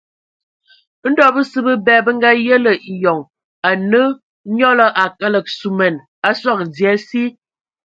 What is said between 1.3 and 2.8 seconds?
bəsǝ bəbɛ bə ngayelə